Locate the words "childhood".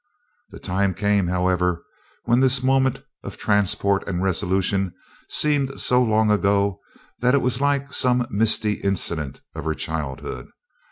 9.75-10.47